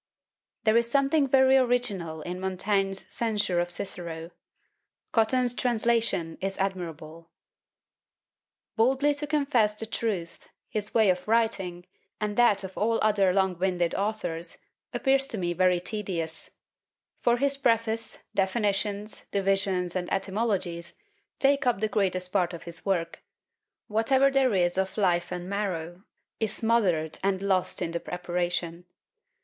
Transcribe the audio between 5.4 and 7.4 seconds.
translation is admirable.